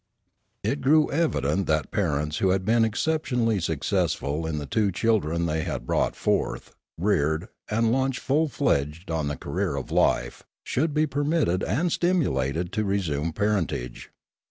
[0.63, 5.45] It grew evident that parents who had been excep tionally successful in the two children
[5.45, 10.95] they had brought forth, reared, and launched full fledged on the career of life should
[10.95, 14.09] be permitted and stimulated to resume parentage.